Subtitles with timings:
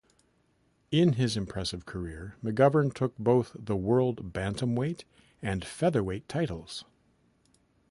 [0.89, 5.03] In his impressive career, McGovern took both the World Bantamweight
[5.43, 6.85] and Featherweight Titles.